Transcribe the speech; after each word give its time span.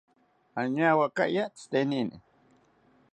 Añawakaya 0.61 1.43
tzitenini 1.55 2.17